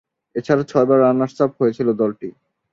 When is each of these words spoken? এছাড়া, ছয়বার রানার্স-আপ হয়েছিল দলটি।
এছাড়া, 0.35 0.63
ছয়বার 0.63 0.97
রানার্স-আপ 0.99 1.51
হয়েছিল 1.59 1.87
দলটি। 1.93 2.27